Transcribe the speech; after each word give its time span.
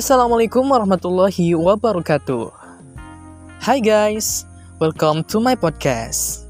Assalamualaikum 0.00 0.64
warahmatullahi 0.64 1.52
wabarakatuh. 1.52 2.48
Hai 3.60 3.84
guys, 3.84 4.48
welcome 4.80 5.20
to 5.20 5.44
my 5.44 5.52
podcast. 5.52 6.48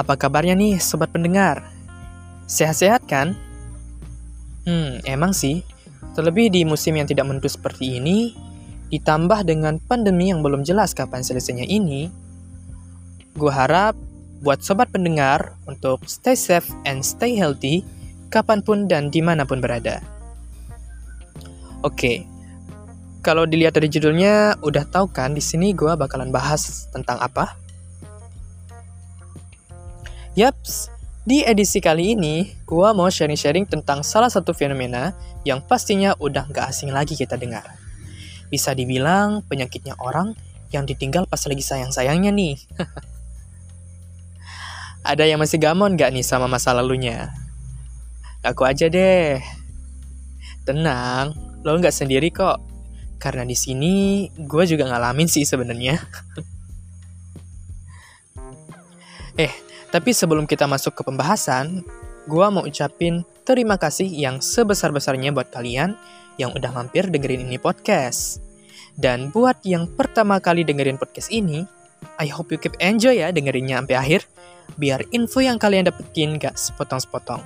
Apa 0.00 0.16
kabarnya 0.16 0.56
nih 0.56 0.80
sobat 0.80 1.12
pendengar? 1.12 1.60
Sehat-sehat 2.48 3.04
kan? 3.04 3.36
Hmm, 4.64 5.04
emang 5.04 5.36
sih. 5.36 5.60
Terlebih 6.16 6.48
di 6.48 6.64
musim 6.64 6.96
yang 6.96 7.04
tidak 7.04 7.28
menentu 7.28 7.52
seperti 7.52 8.00
ini, 8.00 8.32
ditambah 8.88 9.44
dengan 9.44 9.76
pandemi 9.76 10.32
yang 10.32 10.40
belum 10.40 10.64
jelas 10.64 10.96
kapan 10.96 11.20
selesainya 11.20 11.68
ini, 11.68 12.08
gue 13.36 13.52
harap 13.52 13.92
buat 14.40 14.64
sobat 14.64 14.88
pendengar 14.88 15.60
untuk 15.68 16.08
stay 16.08 16.40
safe 16.40 16.72
and 16.88 17.04
stay 17.04 17.36
healthy 17.36 17.84
kapan 18.32 18.64
pun 18.64 18.88
dan 18.88 19.12
di 19.12 19.20
mana 19.20 19.44
pun 19.44 19.60
berada. 19.60 20.00
Oke, 21.80 22.29
kalau 23.20 23.44
dilihat 23.44 23.76
dari 23.76 23.92
judulnya, 23.92 24.56
udah 24.64 24.88
tahu 24.88 25.12
kan 25.12 25.36
di 25.36 25.44
sini 25.44 25.76
gue 25.76 25.92
bakalan 25.92 26.32
bahas 26.32 26.88
tentang 26.88 27.20
apa? 27.20 27.56
Yaps, 30.32 30.88
di 31.28 31.44
edisi 31.44 31.84
kali 31.84 32.16
ini, 32.16 32.48
gue 32.64 32.88
mau 32.96 33.12
sharing-sharing 33.12 33.68
tentang 33.68 34.00
salah 34.00 34.32
satu 34.32 34.56
fenomena 34.56 35.12
yang 35.44 35.60
pastinya 35.60 36.16
udah 36.16 36.48
gak 36.48 36.72
asing 36.72 36.88
lagi 36.88 37.12
kita 37.12 37.36
dengar. 37.36 37.76
Bisa 38.48 38.72
dibilang 38.72 39.44
penyakitnya 39.44 40.00
orang 40.00 40.32
yang 40.72 40.88
ditinggal 40.88 41.28
pas 41.28 41.44
lagi 41.44 41.60
sayang-sayangnya 41.60 42.32
nih. 42.32 42.56
Ada 45.10 45.28
yang 45.28 45.44
masih 45.44 45.60
gamon 45.60 46.00
gak 46.00 46.08
nih 46.08 46.24
sama 46.24 46.48
masa 46.48 46.72
lalunya? 46.72 47.36
Aku 48.40 48.64
aja 48.64 48.88
deh. 48.88 49.36
Tenang, 50.64 51.36
lo 51.60 51.76
nggak 51.76 51.92
sendiri 51.92 52.32
kok. 52.32 52.69
Karena 53.20 53.44
di 53.44 53.52
sini 53.52 54.24
gue 54.32 54.64
juga 54.64 54.88
ngalamin 54.88 55.28
sih 55.28 55.44
sebenarnya. 55.44 56.00
eh, 59.44 59.52
tapi 59.92 60.16
sebelum 60.16 60.48
kita 60.48 60.64
masuk 60.64 60.96
ke 60.96 61.02
pembahasan, 61.04 61.84
gue 62.24 62.46
mau 62.48 62.64
ucapin 62.64 63.20
terima 63.44 63.76
kasih 63.76 64.08
yang 64.08 64.40
sebesar-besarnya 64.40 65.36
buat 65.36 65.52
kalian 65.52 66.00
yang 66.40 66.56
udah 66.56 66.72
mampir 66.72 67.12
dengerin 67.12 67.44
ini 67.44 67.60
podcast. 67.60 68.40
Dan 68.96 69.28
buat 69.28 69.60
yang 69.68 69.84
pertama 69.84 70.40
kali 70.40 70.64
dengerin 70.64 70.96
podcast 70.96 71.28
ini, 71.28 71.68
I 72.16 72.32
hope 72.32 72.48
you 72.48 72.56
keep 72.56 72.72
enjoy 72.80 73.20
ya 73.20 73.28
dengerinnya 73.28 73.84
sampai 73.84 74.00
akhir, 74.00 74.24
biar 74.80 75.04
info 75.12 75.44
yang 75.44 75.60
kalian 75.60 75.92
dapetin 75.92 76.40
gak 76.40 76.56
sepotong-sepotong. 76.56 77.44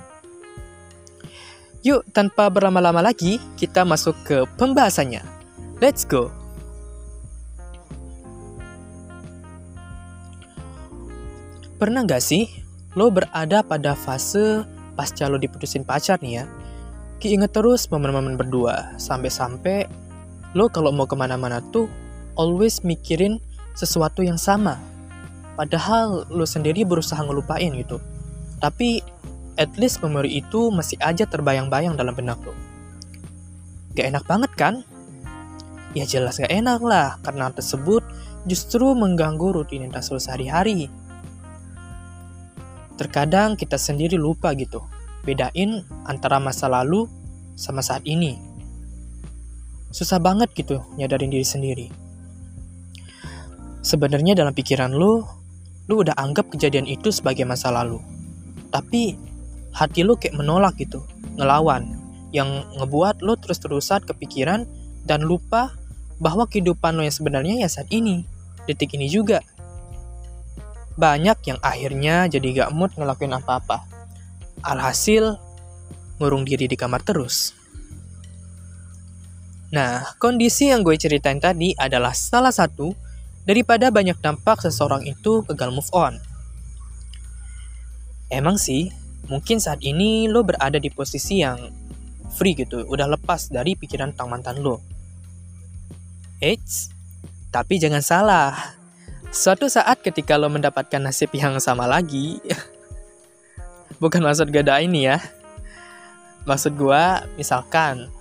Yuk, 1.85 2.01
tanpa 2.15 2.49
berlama-lama 2.49 3.03
lagi, 3.03 3.37
kita 3.61 3.85
masuk 3.85 4.17
ke 4.25 4.47
pembahasannya. 4.57 5.34
Let's 5.83 6.07
go! 6.07 6.31
Pernah 11.75 12.07
gak 12.07 12.23
sih 12.23 12.47
lo 12.95 13.11
berada 13.11 13.59
pada 13.59 13.91
fase 13.91 14.63
pasca 14.95 15.27
lo 15.27 15.35
diputusin 15.35 15.83
pacar 15.83 16.23
nih 16.23 16.39
ya? 16.39 16.45
Keinget 17.19 17.51
terus 17.51 17.91
momen-momen 17.91 18.39
berdua, 18.39 18.95
sampai-sampai 18.95 19.83
lo 20.55 20.71
kalau 20.71 20.95
mau 20.95 21.03
ke 21.03 21.19
mana-mana 21.19 21.59
tuh 21.75 21.91
always 22.39 22.79
mikirin 22.87 23.43
sesuatu 23.75 24.23
yang 24.23 24.39
sama. 24.39 24.79
Padahal 25.59 26.23
lo 26.31 26.47
sendiri 26.47 26.87
berusaha 26.87 27.19
ngelupain 27.19 27.75
gitu. 27.75 27.99
Tapi 28.63 29.03
at 29.59 29.75
least 29.75 29.99
memori 29.99 30.39
itu 30.39 30.71
masih 30.71 30.95
aja 31.03 31.27
terbayang-bayang 31.27 31.99
dalam 31.99 32.15
benak 32.15 32.39
lo. 32.47 32.55
Gak 33.91 34.15
enak 34.15 34.23
banget 34.23 34.51
kan? 34.55 34.87
Ya 35.95 36.03
jelas 36.03 36.43
gak 36.43 36.51
enak 36.51 36.83
lah, 36.83 37.15
karena 37.23 37.47
tersebut 37.55 38.03
justru 38.43 38.91
mengganggu 38.91 39.55
rutinitas 39.55 40.11
lo 40.11 40.19
sehari-hari. 40.19 40.91
Terkadang 42.99 43.55
kita 43.55 43.79
sendiri 43.79 44.19
lupa 44.19 44.51
gitu, 44.59 44.83
bedain 45.23 45.87
antara 46.03 46.37
masa 46.43 46.67
lalu 46.67 47.07
sama 47.55 47.79
saat 47.79 48.03
ini. 48.03 48.35
Susah 49.95 50.19
banget 50.19 50.51
gitu 50.51 50.83
nyadarin 50.99 51.31
diri 51.31 51.47
sendiri. 51.47 51.87
Sebenarnya 53.79 54.35
dalam 54.35 54.51
pikiran 54.51 54.91
lu, 54.91 55.23
lu 55.87 55.95
udah 56.03 56.19
anggap 56.19 56.51
kejadian 56.51 56.91
itu 56.91 57.15
sebagai 57.15 57.47
masa 57.47 57.71
lalu. 57.71 58.03
Tapi 58.67 59.15
hati 59.71 60.03
lo 60.03 60.19
kayak 60.19 60.35
menolak 60.35 60.75
gitu, 60.75 60.99
ngelawan, 61.39 61.87
yang 62.35 62.67
ngebuat 62.75 63.23
lo 63.23 63.39
terus-terusan 63.39 64.03
kepikiran 64.03 64.67
dan 65.07 65.23
lupa 65.23 65.71
bahwa 66.17 66.47
kehidupan 66.47 66.95
lo 66.95 67.03
yang 67.03 67.13
sebenarnya 67.13 67.55
ya 67.59 67.69
saat 67.69 67.91
ini, 67.91 68.23
detik 68.65 68.95
ini 68.95 69.11
juga. 69.11 69.43
Banyak 70.95 71.37
yang 71.43 71.59
akhirnya 71.59 72.31
jadi 72.31 72.65
gak 72.65 72.71
mood 72.71 72.91
ngelakuin 72.95 73.35
apa-apa. 73.35 73.83
Alhasil, 74.63 75.35
ngurung 76.17 76.47
diri 76.47 76.71
di 76.71 76.79
kamar 76.79 77.03
terus. 77.03 77.51
Nah, 79.75 80.15
kondisi 80.23 80.71
yang 80.71 80.87
gue 80.87 80.95
ceritain 80.95 81.35
tadi 81.43 81.75
adalah 81.75 82.15
salah 82.15 82.55
satu 82.55 82.95
daripada 83.43 83.91
banyak 83.91 84.15
dampak 84.23 84.63
seseorang 84.63 85.03
itu 85.03 85.43
gagal 85.51 85.75
move 85.75 85.91
on. 85.91 86.15
Emang 88.31 88.55
sih, 88.55 88.87
mungkin 89.27 89.59
saat 89.59 89.83
ini 89.83 90.31
lo 90.31 90.47
berada 90.47 90.79
di 90.79 90.87
posisi 90.87 91.43
yang 91.43 91.59
free 92.31 92.55
gitu, 92.55 92.87
udah 92.87 93.05
lepas 93.19 93.51
dari 93.51 93.75
pikiran 93.75 94.15
tentang 94.15 94.31
mantan 94.31 94.63
lo. 94.63 94.94
Eits, 96.45 96.93
tapi 97.49 97.81
jangan 97.81 98.05
salah. 98.05 98.53
Suatu 99.33 99.65
saat 99.65 100.05
ketika 100.05 100.37
lo 100.37 100.45
mendapatkan 100.45 101.01
nasib 101.01 101.33
yang 101.33 101.57
sama 101.57 101.89
lagi, 101.89 102.37
bukan 104.01 104.21
maksud 104.21 104.53
gada 104.53 104.77
ini 104.77 105.09
ya. 105.09 105.17
Maksud 106.45 106.77
gue, 106.77 107.03
misalkan 107.41 108.13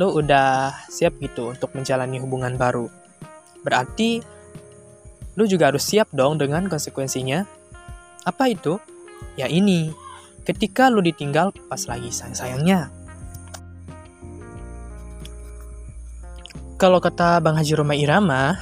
lo 0.00 0.16
udah 0.16 0.72
siap 0.88 1.20
gitu 1.20 1.52
untuk 1.52 1.76
menjalani 1.76 2.16
hubungan 2.16 2.56
baru. 2.56 2.88
Berarti 3.60 4.24
lo 5.36 5.44
juga 5.44 5.68
harus 5.68 5.84
siap 5.84 6.08
dong 6.16 6.40
dengan 6.40 6.64
konsekuensinya. 6.72 7.44
Apa 8.24 8.48
itu? 8.48 8.80
Ya 9.36 9.52
ini, 9.52 9.92
ketika 10.48 10.88
lu 10.88 11.04
ditinggal 11.04 11.52
pas 11.68 11.84
lagi 11.84 12.08
sayang-sayangnya. 12.08 13.05
Kalau 16.76 17.00
kata 17.00 17.40
Bang 17.40 17.56
Haji 17.56 17.72
Roma 17.72 17.96
Irama, 17.96 18.52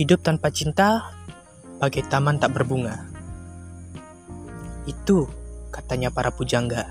hidup 0.00 0.24
tanpa 0.24 0.48
cinta 0.48 1.12
bagai 1.76 2.08
taman 2.08 2.40
tak 2.40 2.56
berbunga. 2.56 3.04
Itu 4.88 5.28
katanya 5.68 6.08
para 6.08 6.32
pujangga. 6.32 6.88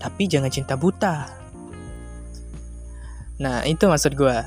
Tapi 0.00 0.24
jangan 0.24 0.48
cinta 0.48 0.80
buta. 0.80 1.28
Nah, 3.44 3.68
itu 3.68 3.84
maksud 3.84 4.16
gue. 4.16 4.38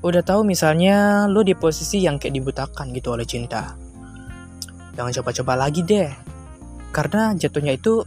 Udah 0.00 0.22
tahu 0.24 0.40
misalnya 0.40 1.28
lu 1.28 1.44
di 1.44 1.52
posisi 1.52 2.00
yang 2.00 2.16
kayak 2.16 2.32
dibutakan 2.32 2.94
gitu 2.96 3.12
oleh 3.12 3.26
cinta 3.26 3.76
Jangan 4.98 5.14
coba-coba 5.20 5.68
lagi 5.68 5.86
deh. 5.86 6.10
Karena 6.96 7.30
jatuhnya 7.36 7.76
itu 7.76 8.02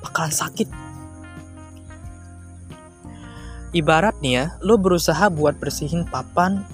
bakalan 0.00 0.32
sakit. 0.32 0.87
Ibarat 3.76 4.20
nih 4.24 4.32
ya, 4.32 4.44
lo 4.64 4.80
berusaha 4.80 5.28
buat 5.28 5.60
bersihin 5.60 6.08
papan 6.08 6.64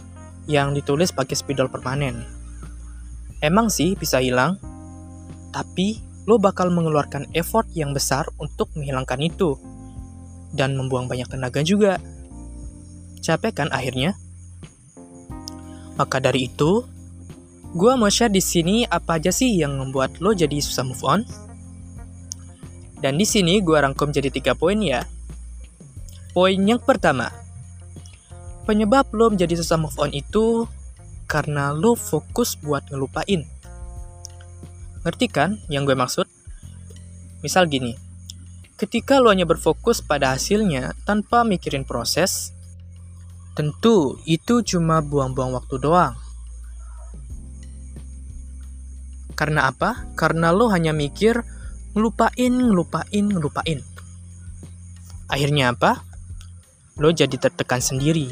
yang 0.46 0.76
ditulis 0.76 1.10
pakai 1.10 1.34
spidol 1.34 1.66
permanen. 1.66 2.22
Emang 3.42 3.68
sih 3.68 3.98
bisa 3.98 4.22
hilang, 4.22 4.56
tapi 5.50 5.98
lo 6.24 6.38
bakal 6.38 6.70
mengeluarkan 6.70 7.28
effort 7.34 7.66
yang 7.74 7.92
besar 7.92 8.24
untuk 8.38 8.70
menghilangkan 8.78 9.20
itu. 9.20 9.58
Dan 10.54 10.78
membuang 10.78 11.10
banyak 11.10 11.26
tenaga 11.26 11.66
juga. 11.66 11.98
Capek 13.18 13.64
kan 13.64 13.68
akhirnya? 13.74 14.14
Maka 15.98 16.22
dari 16.22 16.46
itu, 16.46 16.86
Gua 17.74 17.98
mau 17.98 18.06
share 18.06 18.30
di 18.30 18.38
sini 18.38 18.86
apa 18.86 19.18
aja 19.18 19.34
sih 19.34 19.58
yang 19.58 19.74
membuat 19.74 20.22
lo 20.22 20.30
jadi 20.30 20.62
susah 20.62 20.86
move 20.86 21.02
on. 21.02 21.26
Dan 23.02 23.18
di 23.18 23.26
sini 23.26 23.58
gua 23.58 23.82
rangkum 23.82 24.14
jadi 24.14 24.30
tiga 24.30 24.54
poin 24.54 24.78
ya. 24.78 25.02
Poin 26.34 26.58
yang 26.58 26.82
pertama, 26.82 27.30
penyebab 28.66 29.06
lo 29.14 29.30
menjadi 29.30 29.54
susah 29.54 29.78
move 29.78 29.94
on 30.02 30.10
itu 30.10 30.66
karena 31.30 31.70
lo 31.70 31.94
fokus 31.94 32.58
buat 32.58 32.90
ngelupain. 32.90 33.46
Ngerti 35.06 35.30
kan 35.30 35.62
yang 35.70 35.86
gue 35.86 35.94
maksud? 35.94 36.26
Misal 37.38 37.70
gini, 37.70 37.94
ketika 38.74 39.22
lo 39.22 39.30
hanya 39.30 39.46
berfokus 39.46 40.02
pada 40.02 40.34
hasilnya 40.34 40.98
tanpa 41.06 41.46
mikirin 41.46 41.86
proses, 41.86 42.50
tentu 43.54 44.18
itu 44.26 44.66
cuma 44.66 44.98
buang-buang 45.06 45.54
waktu 45.54 45.78
doang. 45.78 46.18
Karena 49.38 49.70
apa? 49.70 50.02
Karena 50.18 50.50
lo 50.50 50.66
hanya 50.74 50.90
mikir 50.90 51.46
ngelupain, 51.94 52.50
ngelupain, 52.50 53.22
ngelupain. 53.30 53.86
Akhirnya 55.30 55.70
apa? 55.70 56.13
Lo 56.98 57.10
jadi 57.10 57.34
tertekan 57.34 57.82
sendiri. 57.82 58.30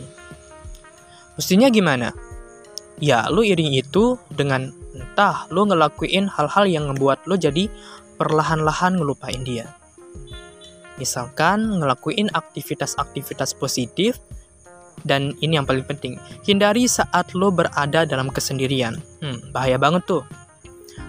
Mestinya 1.35 1.73
gimana? 1.73 2.15
Ya, 3.03 3.27
lo 3.27 3.43
iring 3.43 3.75
itu 3.75 4.21
dengan 4.31 4.71
entah 4.93 5.49
lo 5.51 5.67
ngelakuin 5.67 6.29
hal-hal 6.29 6.65
yang 6.69 6.93
ngebuat 6.93 7.27
lo 7.27 7.35
jadi 7.35 7.67
perlahan-lahan 8.21 9.01
ngelupain 9.01 9.43
dia. 9.43 9.67
Misalkan 11.01 11.83
ngelakuin 11.83 12.31
aktivitas-aktivitas 12.31 13.59
positif 13.59 14.21
dan 15.03 15.35
ini 15.43 15.59
yang 15.59 15.67
paling 15.67 15.83
penting, 15.83 16.21
hindari 16.47 16.87
saat 16.87 17.35
lo 17.35 17.51
berada 17.51 18.07
dalam 18.07 18.31
kesendirian. 18.31 19.03
Hmm, 19.19 19.51
bahaya 19.51 19.81
banget 19.81 20.07
tuh. 20.07 20.23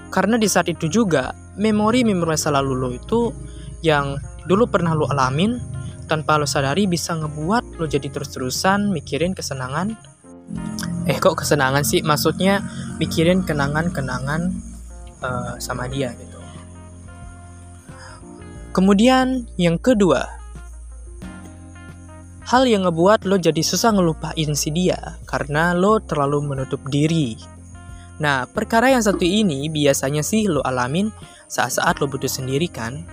Karena 0.10 0.38
di 0.38 0.50
saat 0.50 0.70
itu 0.70 0.90
juga, 0.90 1.34
memori-memori 1.58 2.34
masa 2.34 2.50
lalu 2.50 2.74
lo 2.74 2.90
itu 2.90 3.30
yang 3.86 4.18
dulu 4.50 4.66
pernah 4.66 4.98
lo 4.98 5.06
alamin, 5.10 5.62
tanpa 6.06 6.38
lo 6.38 6.48
sadari 6.48 6.86
bisa 6.86 7.16
ngebuat 7.18 7.80
lo 7.80 7.86
jadi 7.88 8.08
terus-terusan 8.12 8.92
mikirin 8.92 9.34
kesenangan. 9.34 9.96
Eh 11.08 11.18
kok 11.20 11.40
kesenangan 11.40 11.84
sih? 11.84 12.04
Maksudnya 12.04 12.64
mikirin 13.02 13.44
kenangan-kenangan 13.44 14.42
uh, 15.24 15.56
sama 15.60 15.88
dia 15.88 16.16
gitu. 16.16 16.38
Kemudian 18.74 19.46
yang 19.56 19.78
kedua, 19.78 20.26
hal 22.50 22.66
yang 22.66 22.90
ngebuat 22.90 23.26
lo 23.30 23.38
jadi 23.38 23.62
susah 23.62 23.94
ngelupain 23.94 24.52
si 24.58 24.70
dia 24.74 25.18
karena 25.30 25.78
lo 25.78 26.02
terlalu 26.02 26.54
menutup 26.54 26.82
diri. 26.90 27.38
Nah, 28.18 28.46
perkara 28.46 28.94
yang 28.94 29.02
satu 29.02 29.26
ini 29.26 29.70
biasanya 29.74 30.22
sih 30.22 30.46
lo 30.46 30.62
alamin 30.62 31.10
saat-saat 31.50 32.02
lo 32.02 32.10
butuh 32.10 32.30
sendiri 32.30 32.70
kan. 32.70 33.06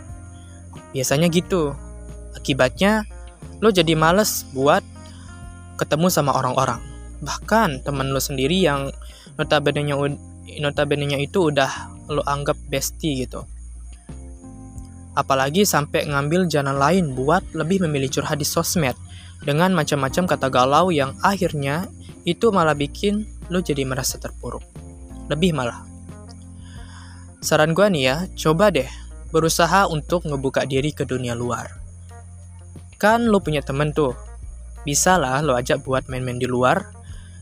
Biasanya 0.97 1.29
gitu. 1.29 1.77
Akibatnya, 2.37 3.05
lo 3.59 3.73
jadi 3.73 3.95
males 3.99 4.47
buat 4.55 4.85
ketemu 5.77 6.13
sama 6.13 6.37
orang-orang. 6.37 6.81
Bahkan 7.25 7.85
temen 7.85 8.13
lo 8.13 8.21
sendiri 8.21 8.61
yang 8.61 8.93
notabene-nya 9.41 9.97
notabene 10.61 11.07
itu 11.21 11.53
udah 11.53 11.71
lo 12.11 12.23
anggap 12.27 12.59
bestie 12.69 13.25
gitu 13.25 13.47
apalagi 15.19 15.67
sampai 15.67 16.07
ngambil 16.07 16.47
jalan 16.47 16.77
lain 16.79 17.13
buat 17.19 17.43
lebih 17.53 17.83
memilih 17.87 18.09
curhat 18.09 18.39
di 18.39 18.47
sosmed 18.47 18.95
dengan 19.43 19.73
macam-macam 19.77 20.25
kata 20.29 20.47
galau 20.53 20.93
yang 20.93 21.17
akhirnya 21.25 21.89
itu 22.29 22.53
malah 22.53 22.77
bikin 22.77 23.25
lo 23.49 23.65
jadi 23.65 23.83
merasa 23.89 24.21
terpuruk. 24.21 24.63
Lebih 25.33 25.57
malah. 25.57 25.89
Saran 27.41 27.73
gue 27.73 27.87
nih 27.89 28.05
ya, 28.05 28.17
coba 28.37 28.69
deh 28.69 28.87
berusaha 29.33 29.89
untuk 29.89 30.29
ngebuka 30.29 30.69
diri 30.69 30.93
ke 30.93 31.09
dunia 31.09 31.33
luar. 31.33 31.80
Kan 33.01 33.33
lo 33.33 33.41
punya 33.41 33.65
temen 33.65 33.97
tuh, 33.97 34.13
bisa 34.85 35.17
lah 35.17 35.41
lo 35.41 35.57
ajak 35.57 35.81
buat 35.81 36.05
main-main 36.13 36.37
di 36.37 36.45
luar, 36.45 36.85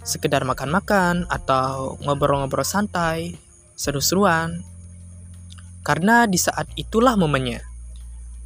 sekedar 0.07 0.47
makan-makan 0.47 1.27
atau 1.27 1.99
ngobrol-ngobrol 2.07 2.63
santai, 2.63 3.35
seru-seruan, 3.75 4.63
karena 5.83 6.31
di 6.31 6.39
saat 6.39 6.71
itulah 6.79 7.19
momennya. 7.19 7.59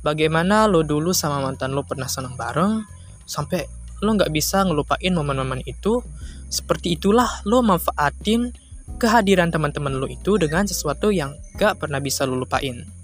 Bagaimana 0.00 0.64
lo 0.66 0.82
dulu 0.82 1.12
sama 1.12 1.44
mantan 1.44 1.76
lo 1.76 1.84
pernah 1.84 2.08
senang 2.08 2.34
bareng, 2.34 2.80
sampai 3.28 3.68
lo 4.00 4.16
nggak 4.16 4.32
bisa 4.32 4.64
ngelupain 4.64 5.12
momen-momen 5.12 5.62
itu, 5.68 6.00
seperti 6.48 6.96
itulah 6.96 7.44
lo 7.44 7.60
manfaatin 7.60 8.50
kehadiran 8.98 9.52
teman-teman 9.52 9.94
lo 9.94 10.10
itu 10.10 10.36
dengan 10.36 10.66
sesuatu 10.66 11.14
yang 11.14 11.32
gak 11.56 11.78
pernah 11.78 12.02
bisa 12.02 12.26
lo 12.26 12.34
lupain. 12.34 13.01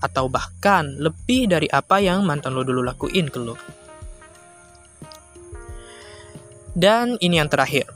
Atau 0.00 0.28
bahkan 0.28 0.96
lebih 1.00 1.48
dari 1.48 1.68
apa 1.70 2.00
yang 2.00 2.24
mantan 2.24 2.52
lo 2.52 2.62
dulu 2.62 2.84
lakuin 2.84 3.26
ke 3.28 3.38
lo. 3.40 3.56
Dan 6.76 7.16
ini 7.24 7.40
yang 7.40 7.48
terakhir. 7.48 7.88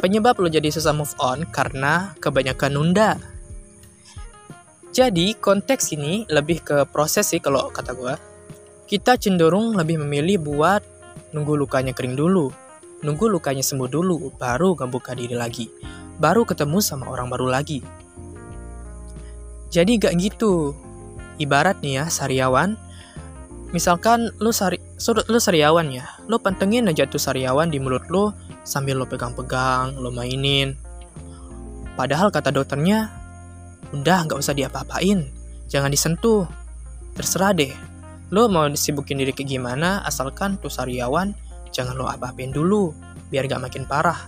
Penyebab 0.00 0.40
lo 0.40 0.48
jadi 0.48 0.68
susah 0.72 0.96
move 0.96 1.12
on 1.20 1.44
karena 1.48 2.16
kebanyakan 2.20 2.72
nunda 2.76 3.20
jadi 4.94 5.34
konteks 5.34 5.90
ini 5.98 6.22
lebih 6.30 6.62
ke 6.62 6.86
proses 6.86 7.26
sih 7.26 7.42
kalau 7.42 7.66
kata 7.74 7.98
gue. 7.98 8.14
Kita 8.86 9.18
cenderung 9.18 9.74
lebih 9.74 9.98
memilih 9.98 10.38
buat 10.38 10.86
nunggu 11.34 11.58
lukanya 11.58 11.90
kering 11.90 12.14
dulu. 12.14 12.54
Nunggu 13.02 13.26
lukanya 13.26 13.66
sembuh 13.66 13.90
dulu, 13.90 14.30
baru 14.38 14.78
ngebuka 14.78 15.18
diri 15.18 15.34
lagi. 15.34 15.66
Baru 16.14 16.46
ketemu 16.46 16.78
sama 16.78 17.10
orang 17.10 17.26
baru 17.26 17.50
lagi. 17.50 17.82
Jadi 19.74 19.98
gak 19.98 20.14
gitu. 20.14 20.78
Ibarat 21.38 21.82
nih 21.82 22.02
ya, 22.02 22.04
sariawan. 22.10 22.78
Misalkan 23.74 24.30
lu 24.38 24.54
sari, 24.54 24.78
lu 25.26 25.38
sariawan 25.42 25.90
ya, 25.90 26.06
lu 26.30 26.38
pantengin 26.38 26.86
aja 26.86 27.10
tuh 27.10 27.18
sariawan 27.18 27.74
di 27.74 27.82
mulut 27.82 28.06
lu 28.06 28.30
sambil 28.62 29.02
lu 29.02 29.06
pegang-pegang, 29.06 29.98
lu 29.98 30.14
mainin. 30.14 30.78
Padahal 31.98 32.30
kata 32.30 32.54
dokternya, 32.54 33.10
Udah, 33.94 34.26
nggak 34.26 34.42
usah 34.42 34.58
diapa-apain. 34.58 35.22
Jangan 35.70 35.90
disentuh. 35.94 36.50
Terserah 37.14 37.54
deh. 37.54 37.70
Lo 38.34 38.50
mau 38.50 38.66
disibukin 38.66 39.22
diri 39.22 39.30
kayak 39.30 39.54
gimana, 39.54 40.02
asalkan 40.02 40.58
tuh 40.58 40.66
sariawan, 40.66 41.30
jangan 41.70 41.94
lo 41.94 42.10
apa-apain 42.10 42.50
dulu, 42.50 42.90
biar 43.30 43.46
gak 43.46 43.62
makin 43.62 43.86
parah. 43.86 44.18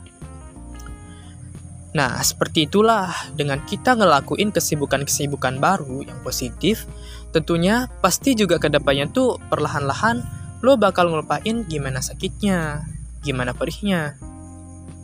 Nah, 1.97 2.21
seperti 2.21 2.69
itulah 2.69 3.09
dengan 3.33 3.65
kita 3.65 3.97
ngelakuin 3.97 4.53
kesibukan-kesibukan 4.53 5.57
baru 5.57 6.05
yang 6.05 6.21
positif, 6.21 6.85
tentunya 7.33 7.89
pasti 8.05 8.37
juga 8.37 8.61
ke 8.61 8.69
depannya 8.69 9.09
tuh 9.09 9.41
perlahan-lahan 9.49 10.21
lo 10.61 10.77
bakal 10.77 11.09
ngelupain 11.09 11.65
gimana 11.65 12.05
sakitnya, 12.05 12.85
gimana 13.25 13.57
perihnya. 13.57 14.21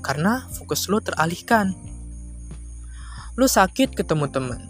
Karena 0.04 0.44
fokus 0.52 0.84
lo 0.92 1.00
teralihkan 1.00 1.72
Lu 3.32 3.48
sakit 3.48 3.96
ketemu 3.96 4.28
temen. 4.28 4.60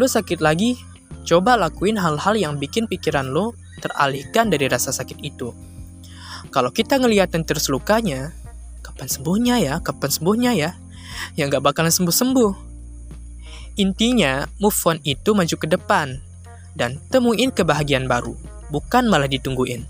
Lu 0.00 0.08
sakit 0.08 0.40
lagi, 0.40 0.80
coba 1.28 1.60
lakuin 1.60 2.00
hal-hal 2.00 2.32
yang 2.40 2.56
bikin 2.56 2.88
pikiran 2.88 3.28
lo 3.28 3.52
teralihkan 3.84 4.48
dari 4.48 4.64
rasa 4.72 4.96
sakit 4.96 5.20
itu. 5.20 5.52
Kalau 6.48 6.72
kita 6.72 6.96
ngeliatin 6.96 7.44
terus 7.44 7.68
lukanya, 7.68 8.32
kapan 8.80 9.08
sembuhnya 9.12 9.54
ya, 9.60 9.74
kapan 9.84 10.08
sembuhnya 10.08 10.52
ya, 10.56 10.70
ya 11.38 11.48
nggak 11.48 11.62
bakalan 11.62 11.92
sembuh-sembuh. 11.92 12.72
Intinya, 13.80 14.44
move 14.60 14.76
on 14.84 15.00
itu 15.00 15.32
maju 15.32 15.56
ke 15.56 15.66
depan, 15.66 16.20
dan 16.76 17.00
temuin 17.08 17.48
kebahagiaan 17.48 18.04
baru, 18.04 18.36
bukan 18.68 19.08
malah 19.08 19.28
ditungguin. 19.28 19.84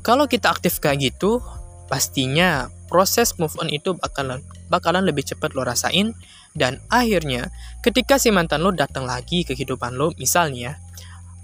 Kalau 0.00 0.24
kita 0.24 0.54
aktif 0.54 0.80
kayak 0.80 1.12
gitu, 1.12 1.44
pastinya 1.90 2.70
proses 2.86 3.34
move 3.36 3.54
on 3.58 3.70
itu 3.70 3.94
bakalan 3.98 4.42
bakalan 4.70 5.02
lebih 5.06 5.26
cepat 5.26 5.54
lo 5.54 5.66
rasain 5.66 6.14
dan 6.54 6.82
akhirnya 6.90 7.50
ketika 7.82 8.18
si 8.18 8.30
mantan 8.30 8.62
lo 8.62 8.70
datang 8.74 9.06
lagi 9.06 9.42
ke 9.42 9.54
kehidupan 9.54 9.94
lo 9.94 10.14
misalnya 10.18 10.78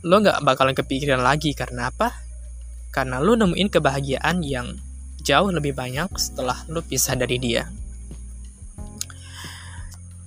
lo 0.02 0.18
nggak 0.18 0.42
bakalan 0.42 0.74
kepikiran 0.74 1.22
lagi 1.22 1.54
karena 1.54 1.90
apa 1.90 2.14
karena 2.90 3.22
lo 3.22 3.38
nemuin 3.38 3.70
kebahagiaan 3.70 4.42
yang 4.42 4.78
jauh 5.22 5.50
lebih 5.54 5.74
banyak 5.74 6.10
setelah 6.18 6.58
lo 6.66 6.82
pisah 6.82 7.14
dari 7.14 7.38
dia 7.38 7.66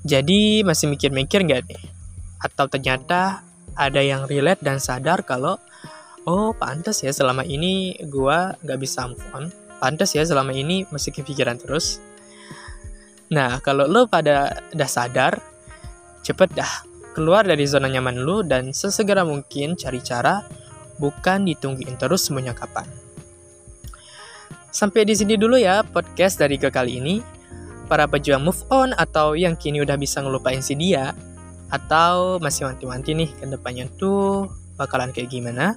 jadi 0.06 0.62
masih 0.62 0.94
mikir-mikir 0.94 1.42
nggak 1.42 1.66
nih 1.66 1.82
atau 2.40 2.70
ternyata 2.70 3.42
ada 3.74 4.00
yang 4.00 4.30
relate 4.30 4.62
dan 4.62 4.78
sadar 4.78 5.26
kalau 5.26 5.58
oh 6.30 6.54
pantas 6.54 7.02
ya 7.02 7.10
selama 7.10 7.42
ini 7.42 7.98
gua 8.08 8.54
nggak 8.62 8.80
bisa 8.80 9.10
move 9.10 9.26
on 9.34 9.50
pantas 9.82 10.14
ya 10.14 10.22
selama 10.22 10.54
ini 10.54 10.86
masih 10.94 11.10
kepikiran 11.12 11.58
terus 11.58 12.00
Nah, 13.34 13.58
kalau 13.66 13.90
lo 13.90 14.06
pada 14.06 14.54
udah 14.70 14.90
sadar, 14.90 15.42
cepet 16.22 16.54
dah 16.54 16.70
keluar 17.18 17.42
dari 17.42 17.66
zona 17.66 17.90
nyaman 17.90 18.22
lo 18.22 18.46
dan 18.46 18.70
sesegera 18.70 19.26
mungkin 19.26 19.74
cari 19.74 19.98
cara, 20.06 20.46
bukan 21.02 21.50
ditungguin 21.50 21.98
terus 21.98 22.30
semuanya 22.30 22.54
kapan. 22.54 22.86
Sampai 24.70 25.08
di 25.08 25.16
sini 25.18 25.40
dulu 25.40 25.58
ya 25.58 25.82
podcast 25.82 26.38
dari 26.38 26.62
ke 26.62 26.70
kali 26.70 27.02
ini. 27.02 27.16
Para 27.86 28.10
pejuang 28.10 28.42
move 28.42 28.62
on 28.74 28.98
atau 28.98 29.38
yang 29.38 29.54
kini 29.54 29.86
udah 29.86 29.94
bisa 29.96 30.22
ngelupain 30.22 30.62
si 30.62 30.74
dia, 30.74 31.14
atau 31.70 32.38
masih 32.42 32.70
wanti-wanti 32.70 33.18
nih 33.18 33.30
ke 33.36 33.46
depannya 33.50 33.90
tuh 33.98 34.50
bakalan 34.78 35.10
kayak 35.12 35.32
gimana. 35.32 35.74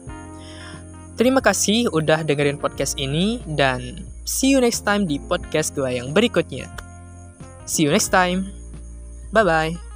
Terima 1.18 1.42
kasih 1.42 1.90
udah 1.90 2.22
dengerin 2.22 2.62
podcast 2.62 2.94
ini 2.94 3.42
dan 3.58 4.06
see 4.22 4.54
you 4.54 4.62
next 4.62 4.86
time 4.86 5.02
di 5.02 5.18
podcast 5.18 5.74
gue 5.74 5.90
yang 5.98 6.14
berikutnya. 6.14 6.70
See 7.66 7.84
you 7.84 7.90
next 7.90 8.14
time. 8.14 8.54
Bye 9.34 9.44
bye. 9.44 9.87